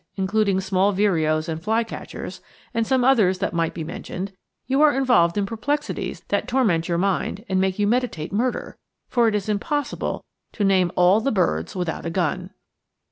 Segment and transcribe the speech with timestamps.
[0.15, 2.41] including small vireos and flycatchers,
[2.73, 4.31] and some others that might be mentioned,
[4.65, 8.79] you are involved in perplexities that torment your mind and make you meditate murder;
[9.09, 12.49] for it is impossible to Name all the birds without a gun.